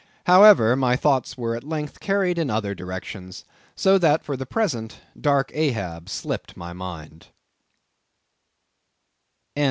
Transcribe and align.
However, 0.25 0.75
my 0.75 0.95
thoughts 0.95 1.37
were 1.37 1.55
at 1.55 1.63
length 1.63 1.99
carried 1.99 2.39
in 2.39 2.49
other 2.49 2.73
directions, 2.73 3.45
so 3.75 3.99
that 3.99 4.23
for 4.23 4.35
the 4.35 4.47
present 4.47 4.99
dark 5.15 5.51
Ahab 5.53 6.09
slipped 6.09 6.57
my 6.57 6.73
mind. 6.73 7.27